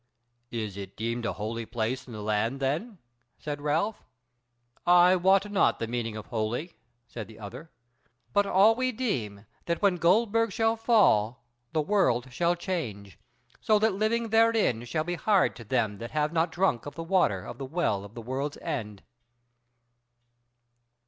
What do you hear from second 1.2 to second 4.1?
a holy place in the land, then?" said Ralph.